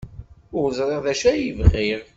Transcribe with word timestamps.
Ur 0.57 0.67
ẓriɣ 0.77 0.99
d 1.05 1.07
acu 1.11 1.25
ay 1.31 1.45
bɣiɣ. 1.57 2.01